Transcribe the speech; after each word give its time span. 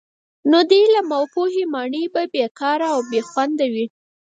نو 0.49 0.59
د 0.69 0.71
علم 0.81 1.07
او 1.17 1.23
پوهي 1.33 1.63
ماڼۍ 1.73 2.03
به 2.13 2.21
بې 2.33 2.45
کاره 2.59 2.87
او 2.95 2.99
بې 3.09 3.19
خونده 3.29 3.65
وي. 3.73 3.85